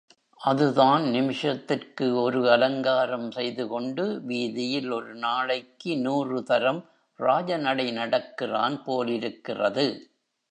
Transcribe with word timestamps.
அதுதான் 0.39 1.03
நிமிஷத்திற்கு 1.09 2.21
ஒரு 2.21 2.51
அலங்காரம் 2.51 3.27
செய்துகொண்டு 3.31 4.21
வீதியில் 4.21 4.89
ஒரு 4.91 5.11
நாளைக்கு 5.15 5.91
நூறுதரம் 5.97 6.81
ராஜ 7.19 7.57
நடை 7.57 7.91
நடக்கிறான் 7.91 8.77
போலிருக்கிறது. 8.83 9.85